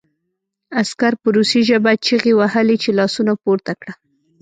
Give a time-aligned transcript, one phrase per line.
[0.79, 3.93] عسکر په روسي ژبه چیغې وهلې چې لاسونه پورته کړه